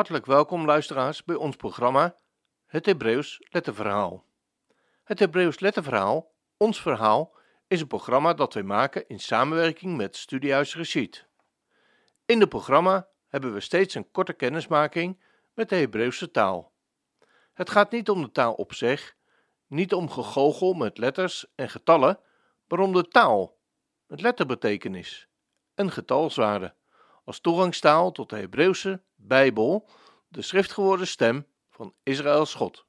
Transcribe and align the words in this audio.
Hartelijk 0.00 0.26
welkom 0.26 0.64
luisteraars 0.64 1.24
bij 1.24 1.36
ons 1.36 1.56
programma 1.56 2.16
Het 2.66 2.86
Hebreeuws 2.86 3.46
Letterverhaal. 3.50 4.24
Het 5.04 5.18
Hebreeuws 5.18 5.60
Letterverhaal, 5.60 6.32
ons 6.56 6.80
verhaal, 6.80 7.34
is 7.66 7.80
een 7.80 7.86
programma 7.86 8.34
dat 8.34 8.54
wij 8.54 8.62
maken 8.62 9.08
in 9.08 9.20
samenwerking 9.20 9.96
met 9.96 10.16
Studiehuis 10.16 10.76
Rashid. 10.76 11.26
In 12.26 12.40
het 12.40 12.48
programma 12.48 13.08
hebben 13.28 13.52
we 13.52 13.60
steeds 13.60 13.94
een 13.94 14.10
korte 14.10 14.32
kennismaking 14.32 15.20
met 15.54 15.68
de 15.68 15.76
Hebreeuwse 15.76 16.30
taal. 16.30 16.72
Het 17.54 17.70
gaat 17.70 17.90
niet 17.90 18.10
om 18.10 18.22
de 18.22 18.30
taal 18.30 18.52
op 18.52 18.74
zich, 18.74 19.16
niet 19.66 19.94
om 19.94 20.10
gegoochel 20.10 20.72
met 20.72 20.98
letters 20.98 21.46
en 21.54 21.70
getallen, 21.70 22.18
maar 22.68 22.78
om 22.78 22.92
de 22.92 23.08
taal, 23.08 23.58
met 24.06 24.20
letterbetekenis 24.20 25.28
en 25.74 25.90
getalswaarde, 25.90 26.74
als 27.24 27.40
toegangstaal 27.40 28.12
tot 28.12 28.30
de 28.30 28.36
Hebreeuwse 28.36 29.02
Bijbel, 29.14 29.88
de 30.28 30.42
schriftgeworden 30.42 31.06
stem 31.06 31.46
van 31.70 31.94
Israëls 32.02 32.54
God. 32.54 32.86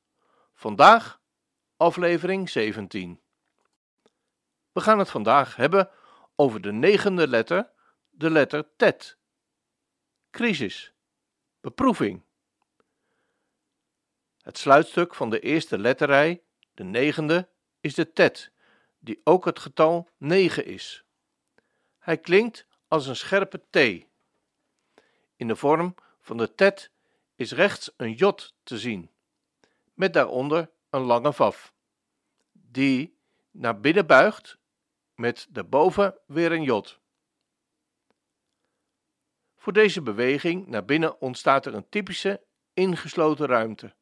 Vandaag 0.53 1.21
aflevering 1.77 2.49
17. 2.49 3.21
We 4.71 4.81
gaan 4.81 4.99
het 4.99 5.09
vandaag 5.09 5.55
hebben 5.55 5.89
over 6.35 6.61
de 6.61 6.71
negende 6.71 7.27
letter, 7.27 7.71
de 8.09 8.29
letter 8.29 8.75
Tet. 8.75 9.17
Crisis, 10.29 10.93
beproeving. 11.61 12.23
Het 14.41 14.57
sluitstuk 14.57 15.15
van 15.15 15.29
de 15.29 15.39
eerste 15.39 15.77
letterrij, 15.77 16.43
de 16.73 16.83
negende, 16.83 17.49
is 17.79 17.93
de 17.95 18.13
Tet, 18.13 18.51
die 18.99 19.21
ook 19.23 19.45
het 19.45 19.59
getal 19.59 20.09
9 20.17 20.65
is. 20.65 21.03
Hij 21.99 22.17
klinkt 22.17 22.67
als 22.87 23.07
een 23.07 23.15
scherpe 23.15 23.61
T. 23.69 24.05
In 25.41 25.47
de 25.47 25.55
vorm 25.55 25.95
van 26.19 26.37
de 26.37 26.55
Tet 26.55 26.91
is 27.35 27.51
rechts 27.51 27.91
een 27.97 28.13
J 28.13 28.31
te 28.63 28.77
zien, 28.77 29.09
met 29.93 30.13
daaronder 30.13 30.69
een 30.89 31.01
lange 31.01 31.33
vaf, 31.33 31.73
die 32.51 33.17
naar 33.51 33.79
binnen 33.79 34.05
buigt 34.05 34.57
met 35.15 35.47
daarboven 35.49 36.17
weer 36.25 36.51
een 36.51 36.63
J. 36.63 36.81
Voor 39.57 39.73
deze 39.73 40.01
beweging 40.01 40.67
naar 40.67 40.85
binnen 40.85 41.21
ontstaat 41.21 41.65
er 41.65 41.73
een 41.73 41.89
typische 41.89 42.41
ingesloten 42.73 43.47
ruimte. 43.47 43.93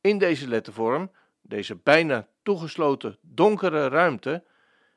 In 0.00 0.18
deze 0.18 0.48
lettervorm, 0.48 1.10
deze 1.40 1.76
bijna 1.76 2.28
toegesloten 2.42 3.18
donkere 3.20 3.88
ruimte, 3.88 4.44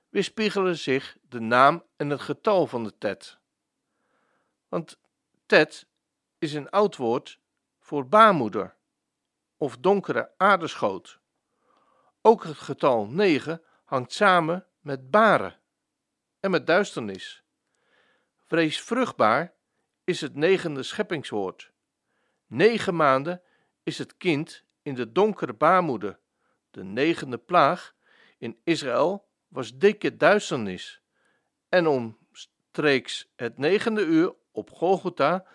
weerspiegelen 0.10 0.78
zich 0.78 1.18
de 1.30 1.40
naam 1.40 1.84
en 1.96 2.10
het 2.10 2.22
getal 2.22 2.68
van 2.68 2.84
de 2.84 2.98
tet. 2.98 3.38
Want 4.68 5.04
tet 5.46 5.88
is 6.38 6.54
een 6.54 6.70
oud 6.70 6.96
woord 6.96 7.40
voor 7.80 8.08
baarmoeder 8.08 8.76
of 9.58 9.78
donkere 9.78 10.34
aardeschoot. 10.38 11.20
Ook 12.22 12.44
het 12.44 12.58
getal 12.58 13.08
9 13.08 13.62
hangt 13.86 14.14
samen 14.14 14.68
met 14.80 15.12
baren 15.12 15.60
en 16.40 16.52
met 16.52 16.68
duisternis. 16.68 17.44
Vrees 18.38 18.82
vruchtbaar 18.82 19.54
is 20.04 20.22
het 20.22 20.36
negende 20.36 20.84
scheppingswoord. 20.84 21.72
Negen 22.48 22.96
maanden 22.96 23.42
is 23.84 23.98
het 23.98 24.18
kind 24.18 24.64
in 24.82 24.96
de 24.96 25.12
donkere 25.12 25.54
baarmoeder. 25.54 26.20
De 26.72 26.84
negende 26.84 27.38
plaag 27.38 27.96
in 28.38 28.60
Israël 28.64 29.28
was 29.48 29.78
dikke 29.78 30.16
duisternis. 30.16 31.02
En 31.70 31.88
omstreeks 31.88 33.32
het 33.36 33.58
negende 33.58 34.06
uur 34.06 34.36
op 34.56 34.72
Golgotha 34.72 35.46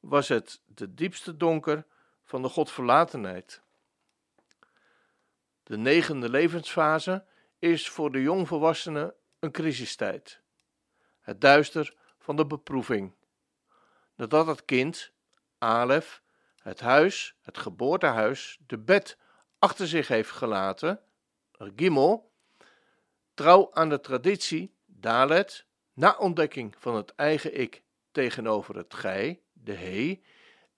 was 0.00 0.28
het 0.28 0.60
de 0.66 0.94
diepste 0.94 1.36
donker 1.36 1.86
van 2.24 2.42
de 2.42 2.48
godverlatenheid. 2.48 3.62
De 5.62 5.76
negende 5.76 6.28
levensfase 6.28 7.24
is 7.58 7.88
voor 7.88 8.12
de 8.12 8.22
jongvolwassenen 8.22 9.14
een 9.38 9.52
crisistijd. 9.52 10.40
Het 11.20 11.40
duister 11.40 11.96
van 12.18 12.36
de 12.36 12.46
beproeving. 12.46 13.14
Nadat 14.14 14.46
het 14.46 14.64
kind, 14.64 15.12
Alef, 15.58 16.22
het 16.58 16.80
huis, 16.80 17.36
het 17.42 17.58
geboortehuis, 17.58 18.58
de 18.66 18.78
bed 18.78 19.18
achter 19.58 19.88
zich 19.88 20.08
heeft 20.08 20.30
gelaten, 20.30 21.00
Gimel, 21.76 22.32
trouw 23.34 23.70
aan 23.72 23.88
de 23.88 24.00
traditie, 24.00 24.74
Dalet, 24.86 25.66
na 25.92 26.16
ontdekking 26.18 26.74
van 26.78 26.94
het 26.94 27.14
eigen 27.14 27.60
ik 27.60 27.82
tegenover 28.18 28.76
het 28.76 28.94
gij, 28.94 29.42
de 29.52 29.72
he, 29.72 30.20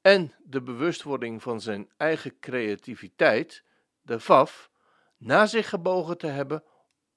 en 0.01 0.34
de 0.39 0.62
bewustwording 0.62 1.43
van 1.43 1.61
zijn 1.61 1.91
eigen 1.97 2.39
creativiteit, 2.39 3.65
de 4.03 4.21
vaf, 4.21 4.71
na 5.17 5.47
zich 5.47 5.69
gebogen 5.69 6.19
te 6.19 6.27
hebben 6.27 6.65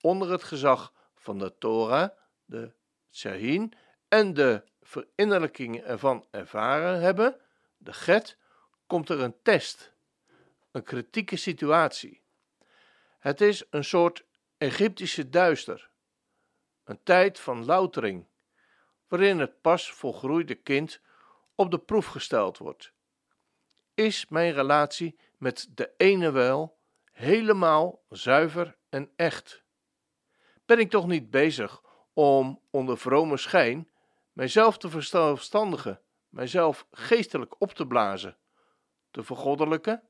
onder 0.01 0.31
het 0.31 0.43
gezag 0.43 0.93
van 1.15 1.37
de 1.37 1.57
Torah, 1.57 2.09
de 2.45 2.73
Shahin, 3.11 3.73
en 4.07 4.33
de 4.33 4.63
verinnerlijking 4.81 5.81
ervan 5.81 6.27
ervaren 6.31 7.01
hebben, 7.01 7.39
de 7.77 7.93
get, 7.93 8.37
komt 8.87 9.09
er 9.09 9.19
een 9.19 9.41
test, 9.41 9.93
een 10.71 10.83
kritieke 10.83 11.35
situatie. 11.35 12.21
Het 13.19 13.41
is 13.41 13.63
een 13.69 13.83
soort 13.83 14.25
Egyptische 14.57 15.29
duister, 15.29 15.89
een 16.83 17.03
tijd 17.03 17.39
van 17.39 17.65
loutering, 17.65 18.27
waarin 19.13 19.39
het 19.39 19.61
pas 19.61 19.91
volgroeide 19.91 20.55
kind 20.55 21.01
op 21.55 21.71
de 21.71 21.79
proef 21.79 22.05
gesteld 22.05 22.57
wordt. 22.57 22.93
Is 23.93 24.27
mijn 24.27 24.53
relatie 24.53 25.19
met 25.37 25.69
de 25.75 25.93
ene 25.97 26.31
wel 26.31 26.77
helemaal 27.11 28.03
zuiver 28.09 28.77
en 28.89 29.11
echt? 29.15 29.63
Ben 30.65 30.79
ik 30.79 30.89
toch 30.89 31.07
niet 31.07 31.29
bezig 31.29 31.81
om 32.13 32.61
onder 32.69 32.97
vrome 32.97 33.37
schijn 33.37 33.89
mijzelf 34.31 34.77
te 34.77 34.89
verstandigen, 34.89 36.01
mijzelf 36.29 36.87
geestelijk 36.91 37.61
op 37.61 37.71
te 37.71 37.87
blazen, 37.87 38.37
te 39.11 39.23
vergoddelijken? 39.23 40.03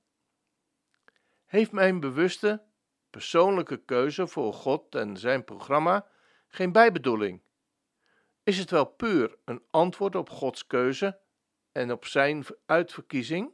Heeft 1.45 1.71
mijn 1.71 1.99
bewuste, 1.99 2.63
persoonlijke 3.09 3.77
keuze 3.77 4.27
voor 4.27 4.53
God 4.53 4.95
en 4.95 5.17
zijn 5.17 5.43
programma 5.43 6.07
geen 6.47 6.71
bijbedoeling? 6.71 7.41
Is 8.43 8.57
het 8.57 8.69
wel 8.69 8.85
puur 8.85 9.37
een 9.45 9.63
antwoord 9.69 10.15
op 10.15 10.29
Gods 10.29 10.67
keuze 10.67 11.19
en 11.71 11.91
op 11.91 12.05
zijn 12.05 12.45
uitverkiezing? 12.65 13.53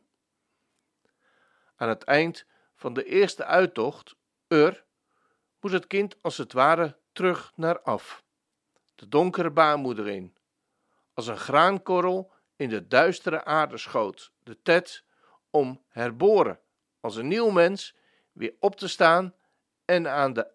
Aan 1.75 1.89
het 1.89 2.03
eind 2.03 2.45
van 2.75 2.93
de 2.93 3.03
eerste 3.03 3.45
uittocht, 3.45 4.15
Ur, 4.47 4.85
moet 5.59 5.71
het 5.71 5.87
kind 5.87 6.21
als 6.21 6.37
het 6.37 6.53
ware 6.53 6.97
terug 7.11 7.51
naar 7.55 7.81
af, 7.81 8.23
de 8.95 9.07
donkere 9.07 9.51
baarmoeder 9.51 10.07
in, 10.07 10.37
als 11.13 11.27
een 11.27 11.37
graankorrel 11.37 12.31
in 12.55 12.69
de 12.69 12.87
duistere 12.87 13.43
aardeschoot, 13.43 14.31
de 14.39 14.61
tet, 14.61 15.03
om 15.49 15.83
herboren, 15.87 16.59
als 16.99 17.15
een 17.15 17.27
nieuw 17.27 17.49
mens, 17.49 17.95
weer 18.31 18.55
op 18.59 18.75
te 18.75 18.87
staan 18.87 19.35
en 19.85 20.07
aan 20.07 20.33
de 20.33 20.51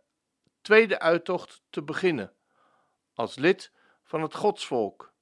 tweede 0.61 0.99
uittocht 0.99 1.63
te 1.71 1.83
beginnen, 1.83 2.33
als 3.13 3.37
lid 3.37 3.73
van 4.15 4.23
het 4.23 4.35
godsvolk, 4.35 5.15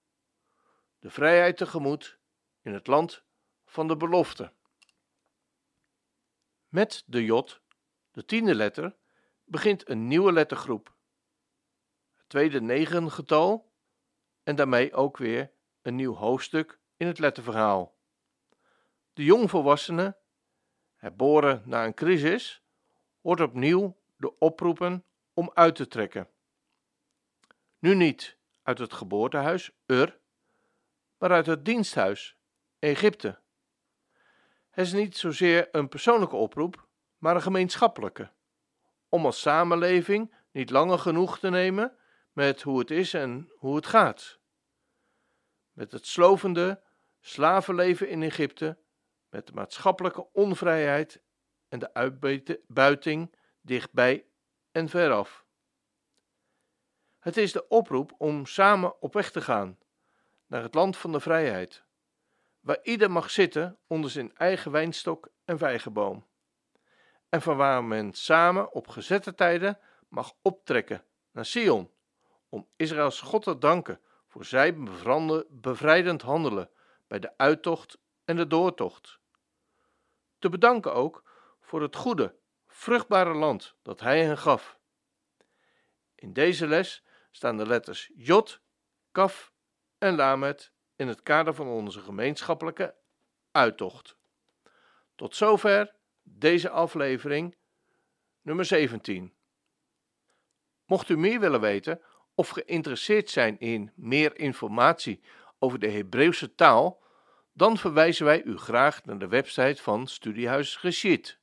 de 0.99 1.11
vrijheid 1.11 1.57
tegemoet 1.57 2.19
in 2.63 2.73
het 2.73 2.87
land 2.87 3.25
van 3.65 3.89
de 3.89 3.97
belofte. 3.97 4.53
Met 6.69 7.03
de 7.07 7.25
J, 7.25 7.43
de 8.11 8.25
tiende 8.25 8.55
letter, 8.55 8.97
begint 9.45 9.89
een 9.89 10.07
nieuwe 10.07 10.33
lettergroep. 10.33 10.95
Het 12.17 12.29
tweede 12.29 12.61
negengetal 12.61 13.73
en 14.43 14.57
daarmee 14.57 14.95
ook 14.95 15.17
weer 15.17 15.53
een 15.83 15.95
nieuw 15.95 16.15
hoofdstuk 16.15 16.81
in 16.97 17.07
het 17.07 17.19
letterverhaal. 17.19 17.99
De 19.13 19.25
jongvolwassene, 19.25 20.19
herboren 20.95 21.63
na 21.65 21.85
een 21.85 21.95
crisis, 21.95 22.63
wordt 23.21 23.41
opnieuw 23.41 24.01
de 24.17 24.39
oproepen 24.39 25.05
om 25.35 25.51
uit 25.55 25.75
te 25.75 25.89
trekken. 25.89 26.31
Nu 27.79 27.95
niet 27.95 28.41
uit 28.63 28.79
het 28.79 28.93
geboortehuis, 28.93 29.71
Ur, 29.87 30.19
maar 31.19 31.31
uit 31.31 31.47
het 31.47 31.65
diensthuis, 31.65 32.37
Egypte. 32.79 33.39
Het 34.71 34.87
is 34.87 34.93
niet 34.93 35.17
zozeer 35.17 35.69
een 35.73 35.89
persoonlijke 35.89 36.37
oproep, 36.37 36.87
maar 37.19 37.35
een 37.35 37.43
gemeenschappelijke. 37.43 38.31
Om 39.09 39.25
als 39.25 39.41
samenleving 39.41 40.35
niet 40.51 40.71
langer 40.71 40.99
genoeg 40.99 41.39
te 41.39 41.51
nemen 41.51 41.97
met 42.33 42.63
hoe 42.63 42.79
het 42.79 42.91
is 42.91 43.15
en 43.15 43.53
hoe 43.57 43.77
het 43.77 43.87
gaat. 43.87 44.39
Met 45.73 45.93
het 45.93 46.07
slovende 46.07 46.83
slavenleven 47.21 48.09
in 48.09 48.23
Egypte, 48.23 48.79
met 49.29 49.47
de 49.47 49.53
maatschappelijke 49.53 50.33
onvrijheid 50.33 51.23
en 51.69 51.79
de 51.79 51.95
uitbuiting 51.95 53.35
dichtbij 53.61 54.27
en 54.71 54.89
veraf. 54.89 55.45
Het 57.23 57.37
is 57.37 57.53
de 57.53 57.69
oproep 57.69 58.15
om 58.19 58.47
samen 58.47 59.01
op 59.01 59.13
weg 59.13 59.31
te 59.31 59.41
gaan 59.41 59.79
naar 60.47 60.63
het 60.63 60.75
land 60.75 60.97
van 60.97 61.13
de 61.13 61.21
vrijheid, 61.21 61.85
waar 62.61 62.79
ieder 62.83 63.11
mag 63.11 63.31
zitten 63.31 63.79
onder 63.87 64.11
zijn 64.11 64.37
eigen 64.37 64.71
wijnstok 64.71 65.29
en 65.45 65.59
vijgenboom. 65.59 66.27
En 67.29 67.43
van 67.43 67.57
waar 67.57 67.85
men 67.85 68.13
samen 68.13 68.73
op 68.73 68.89
gezette 68.89 69.35
tijden 69.35 69.79
mag 70.09 70.35
optrekken 70.43 71.05
naar 71.31 71.45
Sion, 71.45 71.91
om 72.49 72.69
Israëls 72.77 73.21
God 73.21 73.43
te 73.43 73.59
danken 73.59 74.01
voor 74.27 74.45
zijn 74.45 74.89
bevrijdend 75.49 76.23
handelen 76.23 76.71
bij 77.07 77.19
de 77.19 77.33
uittocht 77.37 77.99
en 78.25 78.37
de 78.37 78.47
doortocht. 78.47 79.19
Te 80.39 80.49
bedanken 80.49 80.95
ook 80.95 81.23
voor 81.61 81.83
het 81.83 81.97
goede, 81.97 82.35
vruchtbare 82.67 83.35
land 83.35 83.75
dat 83.83 84.01
hij 84.01 84.25
hen 84.25 84.39
gaf. 84.39 84.79
In 86.15 86.33
deze 86.33 86.67
les 86.67 87.05
staan 87.33 87.57
de 87.57 87.67
letters 87.67 88.11
Jod, 88.15 88.61
Kaf 89.11 89.53
en 89.99 90.15
Lamet 90.15 90.73
in 90.97 91.09
het 91.09 91.23
kader 91.23 91.55
van 91.55 91.67
onze 91.67 92.01
gemeenschappelijke 92.01 92.95
uittocht. 93.51 94.17
Tot 95.15 95.37
zover 95.37 95.95
deze 96.23 96.71
aflevering 96.71 97.57
nummer 98.43 98.65
17. 98.65 99.35
Mocht 100.87 101.09
u 101.09 101.17
meer 101.17 101.41
willen 101.41 101.61
weten 101.61 102.01
of 102.35 102.49
geïnteresseerd 102.49 103.31
zijn 103.31 103.59
in 103.59 103.93
meer 103.95 104.39
informatie 104.39 105.23
over 105.59 105.79
de 105.79 105.91
Hebreeuwse 105.91 106.55
taal, 106.55 107.03
dan 107.53 107.79
verwijzen 107.79 108.25
wij 108.25 108.43
u 108.43 108.59
graag 108.59 109.05
naar 109.05 109.19
de 109.19 109.29
website 109.29 109.83
van 109.83 110.07
Studiehuis 110.07 110.77
Geschied 110.77 111.41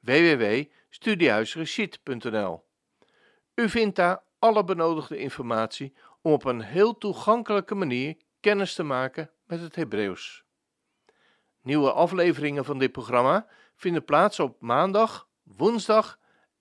www.studiehuisgeschied.nl 0.00 2.64
U 3.54 3.68
vindt 3.68 3.96
daar 3.96 4.25
alle 4.38 4.64
benodigde 4.64 5.18
informatie 5.18 5.96
om 6.22 6.32
op 6.32 6.44
een 6.44 6.60
heel 6.60 6.98
toegankelijke 6.98 7.74
manier 7.74 8.16
kennis 8.40 8.74
te 8.74 8.82
maken 8.82 9.30
met 9.44 9.60
het 9.60 9.74
Hebreeuws. 9.74 10.44
Nieuwe 11.60 11.92
afleveringen 11.92 12.64
van 12.64 12.78
dit 12.78 12.92
programma 12.92 13.48
vinden 13.74 14.04
plaats 14.04 14.40
op 14.40 14.60
maandag, 14.60 15.28
woensdag 15.42 16.18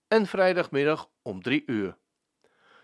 en 0.07 0.25
vrijdagmiddag 0.25 1.10
om 1.22 1.42
3 1.42 1.63
uur. 1.66 1.98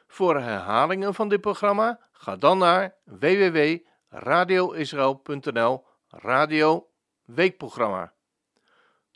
Voor 0.07 0.39
herhalingen 0.39 1.13
van 1.13 1.29
dit 1.29 1.41
programma 1.41 1.99
ga 2.11 2.35
dan 2.35 2.57
naar 2.57 2.95
www.radioisrael.nl 3.03 5.85
Radio 6.07 6.89
Weekprogramma. 7.25 8.13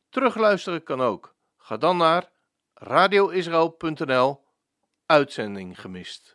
Terugluisteren 0.10 0.84
kan 0.84 1.02
ook. 1.02 1.36
Ga 1.58 1.78
dan 1.78 1.98
naar 1.98 2.30
radioisrael.nl 2.74 4.45
Uitzending 5.08 5.76
gemist. 5.76 6.35